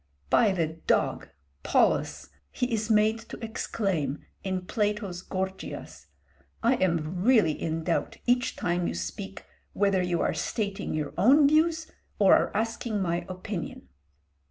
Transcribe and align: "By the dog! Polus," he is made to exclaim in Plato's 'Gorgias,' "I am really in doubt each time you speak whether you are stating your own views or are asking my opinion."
"By 0.31 0.51
the 0.51 0.65
dog! 0.65 1.27
Polus," 1.61 2.31
he 2.49 2.73
is 2.73 2.89
made 2.89 3.19
to 3.29 3.37
exclaim 3.45 4.25
in 4.43 4.65
Plato's 4.65 5.21
'Gorgias,' 5.21 6.07
"I 6.63 6.73
am 6.77 7.21
really 7.23 7.51
in 7.51 7.83
doubt 7.83 8.17
each 8.25 8.55
time 8.55 8.87
you 8.87 8.95
speak 8.95 9.45
whether 9.73 10.01
you 10.01 10.19
are 10.19 10.33
stating 10.33 10.95
your 10.95 11.13
own 11.19 11.47
views 11.47 11.85
or 12.17 12.33
are 12.33 12.57
asking 12.57 12.99
my 12.99 13.27
opinion." 13.29 13.89